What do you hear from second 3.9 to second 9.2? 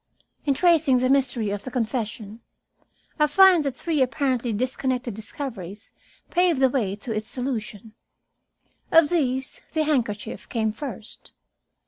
apparently disconnected discoveries paved the way to its solution. Of